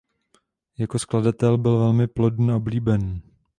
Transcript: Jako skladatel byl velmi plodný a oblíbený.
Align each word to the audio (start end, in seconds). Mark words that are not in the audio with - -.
Jako 0.77 0.99
skladatel 0.99 1.57
byl 1.57 1.79
velmi 1.79 2.07
plodný 2.07 2.49
a 2.51 2.55
oblíbený. 2.55 3.21